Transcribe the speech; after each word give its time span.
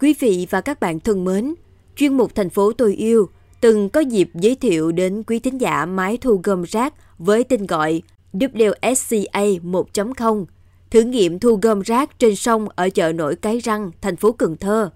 Quý 0.00 0.14
vị 0.20 0.46
và 0.50 0.60
các 0.60 0.80
bạn 0.80 1.00
thân 1.00 1.24
mến, 1.24 1.54
chuyên 1.96 2.16
mục 2.16 2.34
Thành 2.34 2.50
phố 2.50 2.72
tôi 2.72 2.94
yêu 2.94 3.28
từng 3.60 3.88
có 3.88 4.00
dịp 4.00 4.30
giới 4.34 4.54
thiệu 4.54 4.92
đến 4.92 5.22
quý 5.26 5.38
thính 5.38 5.60
giả 5.60 5.86
máy 5.86 6.18
thu 6.20 6.40
gom 6.44 6.62
rác 6.62 6.94
với 7.18 7.44
tên 7.44 7.66
gọi 7.66 8.02
WSCA 8.32 9.60
1.0, 9.60 10.44
thử 10.90 11.00
nghiệm 11.00 11.38
thu 11.38 11.58
gom 11.62 11.80
rác 11.80 12.18
trên 12.18 12.36
sông 12.36 12.68
ở 12.68 12.90
chợ 12.90 13.12
nổi 13.12 13.36
Cái 13.36 13.58
Răng, 13.58 13.90
thành 14.00 14.16
phố 14.16 14.32
Cần 14.32 14.56
Thơ. 14.56 14.90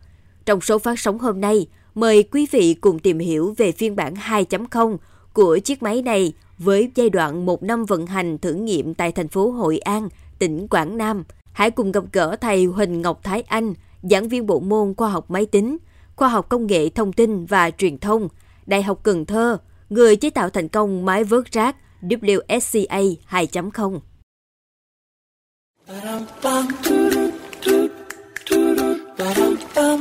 Trong 0.46 0.60
số 0.60 0.78
phát 0.78 0.99
sóng 0.99 1.19
hôm 1.19 1.40
nay, 1.40 1.67
mời 1.94 2.22
quý 2.22 2.46
vị 2.51 2.74
cùng 2.74 2.98
tìm 2.98 3.19
hiểu 3.19 3.54
về 3.56 3.72
phiên 3.72 3.96
bản 3.96 4.14
2.0 4.14 4.96
của 5.32 5.58
chiếc 5.58 5.82
máy 5.82 6.03
này 6.03 6.32
với 6.58 6.90
giai 6.94 7.10
đoạn 7.10 7.46
một 7.46 7.62
năm 7.62 7.85
vận 7.85 8.06
hành 8.06 8.38
thử 8.38 8.53
nghiệm 8.53 8.94
tại 8.94 9.12
thành 9.12 9.28
phố 9.28 9.51
Hội 9.51 9.78
An, 9.78 10.08
tỉnh 10.38 10.69
Quảng 10.69 10.96
Nam. 10.98 11.24
Hãy 11.53 11.71
cùng 11.71 11.92
gặp 11.92 12.04
gỡ 12.12 12.37
thầy 12.40 12.64
Huỳnh 12.64 13.03
Ngọc 13.03 13.21
Thái 13.22 13.42
Anh, 13.42 13.74
giảng 14.03 14.28
viên 14.28 14.46
bộ 14.46 14.60
môn 14.60 14.94
khoa 14.96 15.08
học 15.08 15.30
máy 15.30 15.46
tính, 15.46 15.76
khoa 16.16 16.28
học 16.28 16.48
công 16.48 16.66
nghệ 16.66 16.88
thông 16.88 17.12
tin 17.12 17.46
và 17.46 17.70
truyền 17.70 17.98
thông, 17.98 18.28
Đại 18.66 18.82
học 18.82 19.00
Cần 19.02 19.26
Thơ, 19.26 19.59
người 19.88 20.16
chế 20.16 20.30
tạo 20.30 20.50
thành 20.50 20.68
công 20.68 21.04
máy 21.04 21.24
vớt 21.24 21.52
rác 21.52 21.76
WSCA 22.02 23.14
2.0. 23.30 24.00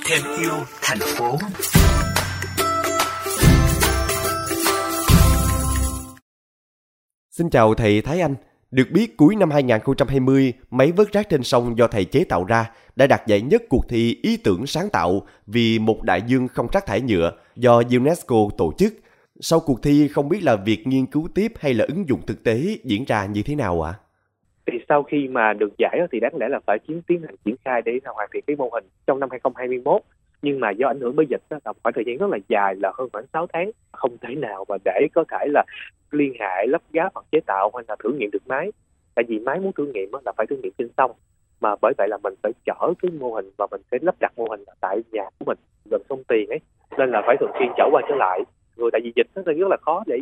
Thêm 0.05 0.21
yêu 0.39 0.51
thành 0.81 0.99
phố. 0.99 1.37
Xin 7.31 7.49
chào 7.49 7.73
thầy 7.73 8.01
Thái 8.01 8.21
Anh. 8.21 8.35
Được 8.71 8.87
biết 8.93 9.17
cuối 9.17 9.35
năm 9.35 9.51
2020, 9.51 10.53
máy 10.71 10.91
vớt 10.91 11.11
rác 11.11 11.29
trên 11.29 11.43
sông 11.43 11.77
do 11.77 11.87
thầy 11.87 12.05
chế 12.05 12.23
tạo 12.29 12.45
ra 12.45 12.71
đã 12.95 13.07
đạt 13.07 13.27
giải 13.27 13.41
nhất 13.41 13.63
cuộc 13.69 13.89
thi 13.89 14.19
ý 14.23 14.37
tưởng 14.43 14.65
sáng 14.65 14.89
tạo 14.89 15.21
vì 15.47 15.79
một 15.79 16.03
đại 16.03 16.21
dương 16.21 16.47
không 16.47 16.67
rác 16.73 16.85
thải 16.85 17.01
nhựa 17.01 17.31
do 17.55 17.81
UNESCO 17.91 18.35
tổ 18.57 18.73
chức. 18.77 18.93
Sau 19.39 19.59
cuộc 19.59 19.83
thi 19.83 20.07
không 20.07 20.29
biết 20.29 20.43
là 20.43 20.55
việc 20.55 20.87
nghiên 20.87 21.05
cứu 21.05 21.27
tiếp 21.35 21.51
hay 21.59 21.73
là 21.73 21.85
ứng 21.87 22.07
dụng 22.07 22.19
thực 22.27 22.43
tế 22.43 22.77
diễn 22.83 23.05
ra 23.07 23.25
như 23.25 23.41
thế 23.45 23.55
nào 23.55 23.81
ạ? 23.81 23.93
À? 23.95 23.99
Thì 24.71 24.77
sau 24.89 25.03
khi 25.03 25.27
mà 25.27 25.53
được 25.53 25.71
giải 25.77 25.99
thì 26.11 26.19
đáng 26.19 26.35
lẽ 26.39 26.47
là 26.49 26.59
phải 26.67 26.77
chiến 26.87 27.01
tiến 27.07 27.21
hành 27.21 27.35
triển 27.45 27.55
khai 27.65 27.81
để 27.85 27.91
hoàn 28.05 28.29
thiện 28.33 28.43
cái 28.47 28.55
mô 28.55 28.69
hình 28.73 28.85
trong 29.07 29.19
năm 29.19 29.29
2021 29.31 30.01
nhưng 30.41 30.59
mà 30.59 30.71
do 30.71 30.87
ảnh 30.87 30.99
hưởng 30.99 31.15
bởi 31.15 31.25
dịch 31.29 31.41
đó, 31.49 31.57
là 31.65 31.73
khoảng 31.83 31.93
thời 31.93 32.03
gian 32.07 32.17
rất 32.17 32.29
là 32.29 32.37
dài 32.47 32.75
là 32.75 32.91
hơn 32.97 33.09
khoảng 33.13 33.25
6 33.33 33.47
tháng 33.53 33.71
không 33.91 34.17
thể 34.21 34.35
nào 34.35 34.65
mà 34.69 34.75
để 34.85 35.07
có 35.13 35.23
thể 35.31 35.47
là 35.49 35.63
liên 36.11 36.33
hệ 36.39 36.67
lắp 36.67 36.81
ráp 36.93 37.13
hoặc 37.13 37.25
chế 37.31 37.39
tạo 37.45 37.71
hay 37.75 37.83
là 37.87 37.95
thử 38.03 38.09
nghiệm 38.13 38.31
được 38.31 38.47
máy 38.47 38.71
tại 39.15 39.25
vì 39.27 39.39
máy 39.39 39.59
muốn 39.59 39.71
thử 39.73 39.85
nghiệm 39.85 40.09
là 40.25 40.31
phải 40.37 40.47
thử 40.47 40.55
nghiệm 40.57 40.71
trên 40.77 40.89
sông 40.97 41.11
mà 41.61 41.75
bởi 41.81 41.93
vậy 41.97 42.07
là 42.07 42.17
mình 42.23 42.33
phải 42.43 42.51
chở 42.65 42.93
cái 43.01 43.11
mô 43.11 43.33
hình 43.33 43.51
và 43.57 43.67
mình 43.71 43.81
sẽ 43.91 43.97
lắp 44.01 44.15
đặt 44.19 44.33
mô 44.37 44.45
hình 44.49 44.63
tại 44.81 45.01
nhà 45.11 45.23
của 45.39 45.45
mình 45.45 45.57
gần 45.91 46.01
sông 46.09 46.23
tiền 46.27 46.49
ấy 46.49 46.59
nên 46.97 47.09
là 47.09 47.21
phải 47.25 47.35
thường 47.39 47.51
xuyên 47.59 47.69
chở 47.77 47.89
qua 47.91 48.01
trở 48.09 48.15
lại 48.15 48.39
rồi 48.77 48.89
tại 48.93 49.01
vì 49.03 49.11
dịch 49.15 49.27
nó 49.35 49.41
rất 49.45 49.67
là 49.69 49.77
khó 49.81 50.03
để 50.07 50.19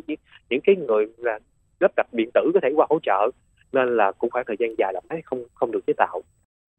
những 0.49 0.61
cái 0.63 0.75
người 0.75 1.07
là 1.17 1.39
lắp 1.79 1.91
đặt 1.95 2.07
điện 2.11 2.29
tử 2.33 2.51
có 2.53 2.59
thể 2.63 2.69
qua 2.75 2.87
hỗ 2.89 2.99
trợ 3.03 3.31
nên 3.73 3.97
là 3.97 4.11
cũng 4.11 4.29
khoảng 4.29 4.45
thời 4.47 4.55
gian 4.59 4.69
dài 4.77 4.93
là 4.93 5.01
máy 5.09 5.21
không 5.25 5.43
không 5.53 5.71
được 5.71 5.79
chế 5.87 5.93
tạo. 5.97 6.21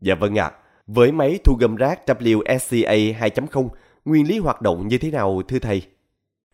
Dạ 0.00 0.14
vâng 0.14 0.38
ạ. 0.38 0.50
À. 0.54 0.67
Với 0.94 1.12
máy 1.12 1.38
thu 1.44 1.56
gom 1.60 1.76
rác 1.76 2.00
WSCA 2.06 3.14
2.0, 3.14 3.68
nguyên 4.04 4.28
lý 4.28 4.38
hoạt 4.38 4.62
động 4.62 4.88
như 4.88 4.98
thế 5.00 5.10
nào 5.10 5.42
thưa 5.48 5.58
thầy? 5.58 5.82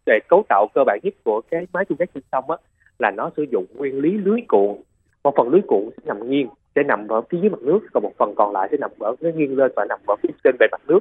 Về 0.07 0.19
cấu 0.29 0.45
tạo 0.49 0.67
cơ 0.75 0.85
bản 0.87 0.99
nhất 1.03 1.15
của 1.25 1.41
cái 1.51 1.67
máy 1.73 1.85
thu 1.89 1.97
rác 1.99 2.09
trên 2.15 2.23
sông 2.33 2.51
á, 2.51 2.57
là 2.99 3.11
nó 3.11 3.31
sử 3.37 3.47
dụng 3.53 3.67
nguyên 3.75 3.99
lý 3.99 4.11
lưới 4.11 4.41
cuộn. 4.49 4.77
Một 5.25 5.35
phần 5.37 5.49
lưới 5.49 5.61
cuộn 5.67 5.91
sẽ 5.97 6.03
nằm 6.05 6.31
nghiêng, 6.31 6.49
sẽ 6.75 6.83
nằm 6.83 7.09
ở 7.09 7.23
phía 7.31 7.39
dưới 7.41 7.51
mặt 7.51 7.61
nước, 7.61 7.79
còn 7.93 8.03
một 8.03 8.13
phần 8.19 8.35
còn 8.35 8.53
lại 8.53 8.69
sẽ 8.71 8.77
nằm 8.77 8.91
ở 8.99 9.17
phía 9.21 9.33
nghiêng 9.33 9.57
lên 9.57 9.73
và 9.77 9.85
nằm 9.89 9.99
ở 10.07 10.15
phía 10.23 10.29
trên 10.45 10.57
bề 10.59 10.67
mặt 10.73 10.81
nước. 10.87 11.01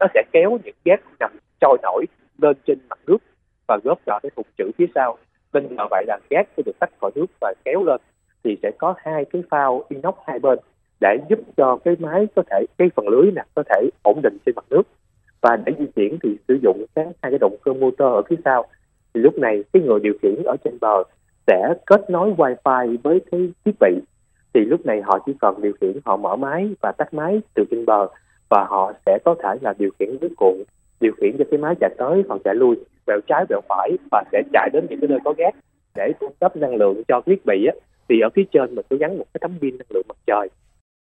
Nó 0.00 0.06
sẽ 0.14 0.22
kéo 0.32 0.58
những 0.64 0.74
gas 0.84 1.00
nằm 1.20 1.30
trôi 1.60 1.78
nổi 1.82 2.04
lên 2.38 2.56
trên 2.66 2.78
mặt 2.90 2.98
nước 3.06 3.18
và 3.68 3.78
góp 3.84 3.98
vào 4.06 4.20
cái 4.22 4.30
thùng 4.36 4.46
trữ 4.58 4.70
phía 4.78 4.86
sau. 4.94 5.18
Nên 5.52 5.76
nhờ 5.76 5.84
vậy 5.90 6.04
là 6.08 6.18
gas 6.30 6.46
sẽ 6.56 6.62
được 6.66 6.78
tách 6.80 6.90
khỏi 7.00 7.10
nước 7.14 7.26
và 7.40 7.54
kéo 7.64 7.84
lên 7.84 8.00
thì 8.44 8.58
sẽ 8.62 8.70
có 8.78 8.94
hai 8.98 9.24
cái 9.24 9.42
phao 9.50 9.84
inox 9.88 10.14
hai 10.26 10.38
bên 10.38 10.58
để 11.04 11.18
giúp 11.28 11.38
cho 11.56 11.78
cái 11.84 11.96
máy 11.98 12.26
có 12.36 12.42
thể, 12.50 12.64
cái 12.78 12.88
phần 12.96 13.08
lưới 13.08 13.30
nè, 13.36 13.42
có 13.54 13.62
thể 13.70 13.88
ổn 14.02 14.20
định 14.22 14.36
trên 14.46 14.54
mặt 14.56 14.64
nước. 14.70 14.82
Và 15.40 15.56
để 15.56 15.72
di 15.78 15.86
chuyển 15.96 16.18
thì 16.22 16.36
sử 16.48 16.58
dụng 16.62 16.84
các, 16.94 17.06
hai 17.22 17.32
cái 17.32 17.38
động 17.38 17.56
cơ 17.64 17.72
motor 17.72 18.12
ở 18.18 18.22
phía 18.28 18.36
sau. 18.44 18.66
Thì 19.14 19.20
lúc 19.20 19.38
này 19.38 19.64
cái 19.72 19.82
người 19.82 20.00
điều 20.00 20.14
khiển 20.22 20.42
ở 20.44 20.56
trên 20.64 20.78
bờ 20.80 21.02
sẽ 21.46 21.74
kết 21.86 22.10
nối 22.10 22.32
wifi 22.32 22.96
với 23.02 23.20
cái 23.30 23.48
thiết 23.64 23.72
bị. 23.80 23.92
Thì 24.54 24.60
lúc 24.60 24.86
này 24.86 25.02
họ 25.02 25.18
chỉ 25.26 25.32
cần 25.40 25.54
điều 25.62 25.72
khiển, 25.80 25.92
họ 26.04 26.16
mở 26.16 26.36
máy 26.36 26.70
và 26.80 26.92
tắt 26.92 27.14
máy 27.14 27.40
từ 27.54 27.64
trên 27.70 27.86
bờ 27.86 28.06
và 28.48 28.66
họ 28.68 28.92
sẽ 29.06 29.18
có 29.24 29.34
thể 29.42 29.54
là 29.60 29.74
điều 29.78 29.90
khiển 29.98 30.16
nước 30.20 30.32
cuộn, 30.36 30.54
điều 31.00 31.12
khiển 31.20 31.36
cho 31.38 31.44
cái 31.50 31.58
máy 31.58 31.74
chạy 31.80 31.90
tới 31.98 32.22
hoặc 32.28 32.40
chạy 32.44 32.54
lui, 32.54 32.76
bèo 33.06 33.20
trái, 33.26 33.44
bèo 33.48 33.60
phải 33.68 33.90
và 34.10 34.24
sẽ 34.32 34.42
chạy 34.52 34.70
đến 34.72 34.86
những 34.90 35.00
cái 35.00 35.08
nơi 35.08 35.18
có 35.24 35.34
gas 35.38 35.54
để 35.94 36.12
cung 36.20 36.32
cấp 36.40 36.56
năng 36.56 36.74
lượng 36.74 37.02
cho 37.08 37.20
thiết 37.26 37.46
bị 37.46 37.66
á. 37.66 37.74
Thì 38.08 38.20
ở 38.20 38.28
phía 38.34 38.44
trên 38.52 38.74
mình 38.74 38.86
có 38.90 38.96
gắn 38.96 39.18
một 39.18 39.24
cái 39.34 39.38
tấm 39.40 39.52
pin 39.60 39.78
năng 39.78 39.86
lượng 39.90 40.06
mặt 40.08 40.16
trời 40.26 40.48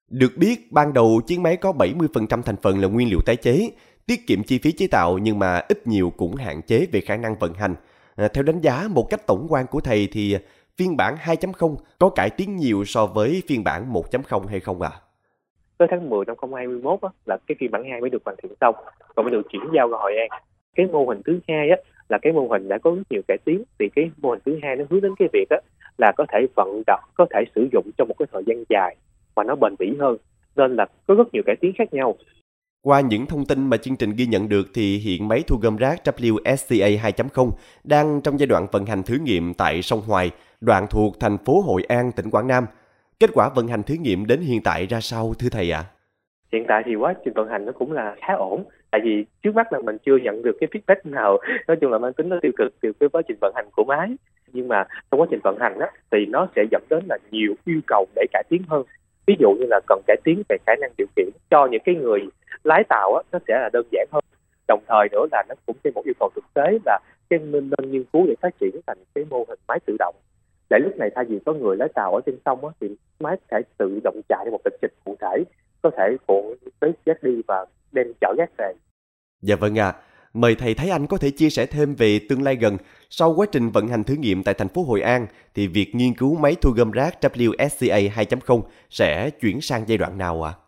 được 0.09 0.31
biết, 0.37 0.71
ban 0.71 0.93
đầu 0.93 1.21
chiếc 1.27 1.39
máy 1.39 1.57
có 1.57 1.71
70% 1.71 2.41
thành 2.41 2.55
phần 2.61 2.79
là 2.79 2.87
nguyên 2.87 3.09
liệu 3.09 3.19
tái 3.25 3.35
chế, 3.35 3.69
tiết 4.07 4.27
kiệm 4.27 4.43
chi 4.43 4.59
phí 4.63 4.71
chế 4.71 4.87
tạo 4.87 5.17
nhưng 5.17 5.39
mà 5.39 5.61
ít 5.69 5.87
nhiều 5.87 6.13
cũng 6.17 6.35
hạn 6.35 6.61
chế 6.61 6.87
về 6.91 7.01
khả 7.01 7.17
năng 7.17 7.35
vận 7.39 7.53
hành. 7.53 7.75
À, 8.15 8.27
theo 8.33 8.43
đánh 8.43 8.59
giá 8.59 8.87
một 8.89 9.07
cách 9.09 9.27
tổng 9.27 9.47
quan 9.49 9.65
của 9.67 9.81
thầy 9.81 10.07
thì 10.11 10.37
phiên 10.77 10.97
bản 10.97 11.15
2.0 11.15 11.75
có 11.99 12.09
cải 12.09 12.29
tiến 12.29 12.55
nhiều 12.55 12.85
so 12.85 13.05
với 13.05 13.43
phiên 13.47 13.63
bản 13.63 13.93
1.0 13.93 14.47
hay 14.47 14.59
không 14.59 14.81
ạ? 14.81 14.89
À? 14.93 14.99
Tới 15.77 15.87
tháng 15.91 16.09
10 16.09 16.25
năm 16.25 16.35
2021 16.41 17.01
á, 17.01 17.09
là 17.25 17.37
cái 17.47 17.55
phiên 17.59 17.71
bản 17.71 17.83
2 17.91 18.01
mới 18.01 18.09
được 18.09 18.21
hoàn 18.25 18.37
thiện 18.43 18.51
xong, 18.61 18.75
còn 19.15 19.25
mới 19.25 19.31
được 19.31 19.41
chuyển 19.49 19.63
giao 19.73 19.89
ra 19.89 19.97
Hội 20.01 20.13
An. 20.29 20.41
Cái 20.75 20.85
mô 20.85 21.05
hình 21.05 21.21
thứ 21.25 21.39
hai 21.47 21.69
á, 21.69 21.77
là 22.09 22.17
cái 22.21 22.33
mô 22.33 22.47
hình 22.47 22.67
đã 22.67 22.77
có 22.77 22.91
rất 22.91 23.03
nhiều 23.09 23.21
cải 23.27 23.37
tiến 23.45 23.63
thì 23.79 23.89
cái 23.95 24.11
mô 24.17 24.29
hình 24.29 24.39
thứ 24.45 24.59
hai 24.63 24.75
nó 24.75 24.85
hướng 24.89 25.01
đến 25.01 25.11
cái 25.19 25.27
việc 25.33 25.49
á, 25.49 25.57
là 25.97 26.11
có 26.17 26.25
thể 26.33 26.39
vận 26.55 26.81
động, 26.87 27.03
có 27.13 27.25
thể 27.29 27.43
sử 27.55 27.67
dụng 27.71 27.89
trong 27.97 28.07
một 28.07 28.15
cái 28.19 28.27
thời 28.31 28.43
gian 28.47 28.63
dài 28.69 28.95
và 29.39 29.43
nó 29.43 29.55
bền 29.55 29.75
bỉ 29.79 29.95
hơn 29.99 30.17
nên 30.55 30.75
là 30.75 30.85
có 31.07 31.15
rất 31.15 31.33
nhiều 31.33 31.43
cải 31.45 31.55
tiến 31.61 31.71
khác 31.77 31.93
nhau 31.93 32.15
qua 32.81 33.01
những 33.01 33.25
thông 33.25 33.45
tin 33.45 33.69
mà 33.69 33.77
chương 33.77 33.95
trình 33.95 34.09
ghi 34.17 34.25
nhận 34.25 34.49
được 34.49 34.67
thì 34.73 34.97
hiện 34.97 35.27
máy 35.27 35.43
thu 35.47 35.57
gom 35.61 35.77
rác 35.77 35.95
WSCA 36.03 36.97
2.0 36.97 37.51
đang 37.83 38.21
trong 38.23 38.39
giai 38.39 38.47
đoạn 38.47 38.67
vận 38.71 38.85
hành 38.85 39.03
thử 39.03 39.17
nghiệm 39.23 39.53
tại 39.53 39.81
sông 39.81 40.01
Hoài, 40.07 40.31
đoạn 40.61 40.85
thuộc 40.89 41.19
thành 41.19 41.37
phố 41.37 41.61
Hội 41.61 41.83
An, 41.87 42.11
tỉnh 42.15 42.29
Quảng 42.29 42.47
Nam. 42.47 42.65
Kết 43.19 43.29
quả 43.33 43.49
vận 43.55 43.67
hành 43.67 43.83
thử 43.83 43.95
nghiệm 43.95 44.27
đến 44.27 44.39
hiện 44.39 44.61
tại 44.63 44.85
ra 44.85 44.99
sao 45.01 45.33
thưa 45.39 45.49
thầy 45.51 45.71
ạ? 45.71 45.83
À? 45.85 45.89
Hiện 46.51 46.65
tại 46.67 46.83
thì 46.85 46.95
quá 46.95 47.13
trình 47.25 47.33
vận 47.33 47.49
hành 47.49 47.65
nó 47.65 47.71
cũng 47.71 47.91
là 47.91 48.15
khá 48.21 48.33
ổn. 48.33 48.63
Tại 48.91 49.01
vì 49.03 49.25
trước 49.43 49.55
mắt 49.55 49.73
là 49.73 49.79
mình 49.79 49.97
chưa 50.05 50.17
nhận 50.17 50.41
được 50.41 50.57
cái 50.59 50.69
feedback 50.71 51.11
nào 51.11 51.37
nói 51.67 51.77
chung 51.81 51.91
là 51.91 51.97
mang 51.97 52.13
tính 52.13 52.29
nó 52.29 52.37
tiêu 52.41 52.51
cực 52.57 52.73
từ 52.81 52.91
cái 52.99 53.09
quá 53.09 53.21
trình 53.27 53.37
vận 53.41 53.53
hành 53.55 53.65
của 53.71 53.83
máy. 53.83 54.09
Nhưng 54.53 54.67
mà 54.67 54.83
trong 55.11 55.21
quá 55.21 55.27
trình 55.31 55.39
vận 55.43 55.57
hành 55.59 55.79
á, 55.79 55.87
thì 56.11 56.25
nó 56.25 56.47
sẽ 56.55 56.63
dẫn 56.71 56.83
đến 56.89 57.03
là 57.09 57.17
nhiều 57.31 57.53
yêu 57.65 57.79
cầu 57.87 58.05
để 58.15 58.25
cải 58.33 58.43
tiến 58.49 58.61
hơn 58.67 58.83
ví 59.29 59.35
dụ 59.39 59.51
như 59.59 59.65
là 59.69 59.79
cần 59.87 60.01
cải 60.07 60.17
tiến 60.23 60.43
về 60.49 60.57
khả 60.67 60.73
năng 60.81 60.91
điều 60.97 61.07
khiển 61.15 61.29
cho 61.49 61.67
những 61.71 61.81
cái 61.85 61.95
người 61.95 62.19
lái 62.63 62.83
tàu 62.89 63.15
á, 63.15 63.21
nó 63.31 63.39
sẽ 63.47 63.53
là 63.59 63.69
đơn 63.73 63.85
giản 63.91 64.07
hơn. 64.11 64.23
Đồng 64.67 64.83
thời 64.87 65.07
nữa 65.11 65.25
là 65.31 65.43
nó 65.49 65.55
cũng 65.65 65.75
thêm 65.83 65.93
một 65.93 66.05
yêu 66.05 66.13
cầu 66.19 66.29
thực 66.35 66.45
tế 66.53 66.79
là 66.85 66.99
cái 67.29 67.39
nên, 67.39 67.69
nên 67.69 67.91
nghiên 67.91 68.03
cứu 68.13 68.25
để 68.27 68.35
phát 68.41 68.49
triển 68.59 68.71
thành 68.87 68.97
cái 69.15 69.25
mô 69.29 69.45
hình 69.49 69.59
máy 69.67 69.79
tự 69.85 69.95
động. 69.99 70.15
Để 70.69 70.79
lúc 70.83 70.97
này 70.97 71.09
thay 71.15 71.25
vì 71.25 71.39
có 71.45 71.53
người 71.53 71.77
lái 71.77 71.89
tàu 71.95 72.15
ở 72.15 72.21
trên 72.25 72.37
sông 72.45 72.65
á, 72.65 72.71
thì 72.81 72.87
máy 73.19 73.37
có 73.37 73.45
thể 73.51 73.61
tự 73.77 73.99
động 74.03 74.21
chạy 74.29 74.45
một 74.51 74.59
lịch 74.65 74.79
trình 74.81 74.91
cụ 75.05 75.15
thể 75.21 75.43
có 75.81 75.91
thể 75.97 76.15
phụ 76.27 76.55
tới 76.79 76.91
chết 77.05 77.23
đi 77.23 77.41
và 77.47 77.65
đem 77.91 78.07
chở 78.21 78.33
gác 78.37 78.49
về. 78.57 78.73
Dạ 79.41 79.55
vâng 79.55 79.79
ạ. 79.79 79.93
à. 79.95 80.08
Mời 80.41 80.55
thầy 80.55 80.73
Thái 80.73 80.89
Anh 80.89 81.07
có 81.07 81.17
thể 81.17 81.29
chia 81.29 81.49
sẻ 81.49 81.65
thêm 81.65 81.95
về 81.95 82.19
tương 82.29 82.43
lai 82.43 82.55
gần. 82.55 82.77
Sau 83.09 83.33
quá 83.37 83.45
trình 83.51 83.69
vận 83.69 83.87
hành 83.87 84.03
thử 84.03 84.15
nghiệm 84.15 84.43
tại 84.43 84.53
thành 84.53 84.67
phố 84.67 84.83
Hội 84.83 85.01
An, 85.01 85.27
thì 85.55 85.67
việc 85.67 85.91
nghiên 85.93 86.13
cứu 86.13 86.35
máy 86.35 86.55
thu 86.61 86.71
gom 86.77 86.91
rác 86.91 87.13
WSCA 87.21 88.09
2.0 88.09 88.61
sẽ 88.89 89.29
chuyển 89.29 89.61
sang 89.61 89.83
giai 89.87 89.97
đoạn 89.97 90.17
nào 90.17 90.43
ạ? 90.43 90.51
À? 90.55 90.59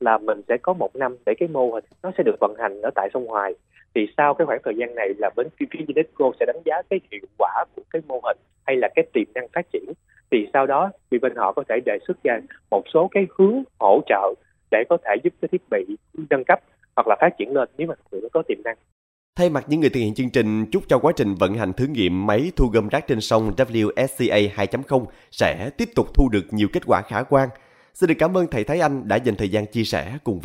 Là 0.00 0.18
mình 0.18 0.40
sẽ 0.48 0.56
có 0.62 0.72
một 0.72 0.96
năm 0.96 1.16
để 1.26 1.34
cái 1.38 1.48
mô 1.48 1.70
hình 1.74 1.84
nó 2.02 2.10
sẽ 2.18 2.22
được 2.26 2.36
vận 2.40 2.54
hành 2.58 2.82
ở 2.82 2.90
tại 2.94 3.08
sông 3.14 3.26
Hoài. 3.26 3.54
Thì 3.94 4.06
sau 4.16 4.34
cái 4.34 4.46
khoảng 4.46 4.60
thời 4.64 4.74
gian 4.76 4.94
này 4.94 5.08
là 5.18 5.30
bên 5.36 5.46
phía 5.58 5.66
UNESCO 5.88 6.32
sẽ 6.40 6.46
đánh 6.46 6.62
giá 6.64 6.82
cái 6.90 7.00
hiệu 7.12 7.26
quả 7.38 7.64
của 7.76 7.82
cái 7.90 8.02
mô 8.08 8.20
hình 8.24 8.38
hay 8.66 8.76
là 8.76 8.88
cái 8.94 9.04
tiềm 9.12 9.26
năng 9.34 9.48
phát 9.52 9.66
triển. 9.72 9.92
Thì 10.30 10.46
sau 10.52 10.66
đó 10.66 10.90
thì 11.10 11.18
bên 11.18 11.32
họ 11.36 11.52
có 11.52 11.64
thể 11.68 11.80
đề 11.86 11.98
xuất 12.06 12.22
ra 12.24 12.38
một 12.70 12.82
số 12.94 13.08
cái 13.10 13.26
hướng 13.38 13.62
hỗ 13.80 14.00
trợ 14.06 14.34
để 14.70 14.84
có 14.88 14.96
thể 15.04 15.16
giúp 15.24 15.32
cái 15.42 15.48
thiết 15.52 15.62
bị 15.70 15.96
nâng 16.30 16.44
cấp 16.44 16.60
hoặc 16.96 17.06
là 17.08 17.16
phát 17.20 17.30
triển 17.38 17.52
lên 17.52 17.68
nếu 17.78 17.86
mà 17.86 17.94
thực 17.94 18.04
sự 18.10 18.20
nó 18.22 18.28
có 18.32 18.42
tiềm 18.48 18.62
năng. 18.64 18.76
Thay 19.36 19.50
mặt 19.50 19.64
những 19.68 19.80
người 19.80 19.90
thực 19.90 20.00
hiện 20.00 20.14
chương 20.14 20.30
trình, 20.30 20.66
chúc 20.66 20.82
cho 20.88 20.98
quá 20.98 21.12
trình 21.16 21.34
vận 21.34 21.54
hành 21.54 21.72
thử 21.72 21.86
nghiệm 21.86 22.26
máy 22.26 22.52
thu 22.56 22.66
gom 22.72 22.88
rác 22.88 23.06
trên 23.06 23.20
sông 23.20 23.52
WSCA 23.56 24.48
2.0 24.50 25.04
sẽ 25.30 25.70
tiếp 25.70 25.88
tục 25.94 26.14
thu 26.14 26.28
được 26.28 26.44
nhiều 26.50 26.68
kết 26.72 26.82
quả 26.86 27.02
khả 27.02 27.22
quan. 27.22 27.48
Xin 27.94 28.08
được 28.08 28.14
cảm 28.18 28.36
ơn 28.36 28.46
thầy 28.46 28.64
Thái 28.64 28.80
Anh 28.80 29.08
đã 29.08 29.16
dành 29.16 29.36
thời 29.36 29.48
gian 29.48 29.66
chia 29.66 29.84
sẻ 29.84 30.18
cùng 30.24 30.40
với 30.40 30.42